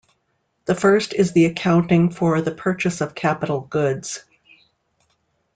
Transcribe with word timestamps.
The 0.65 0.73
first 0.73 1.13
is 1.13 1.31
the 1.31 1.45
accounting 1.45 2.09
for 2.09 2.41
the 2.41 2.49
purchase 2.49 3.01
of 3.01 3.13
capital 3.13 3.59
goods. 3.61 4.23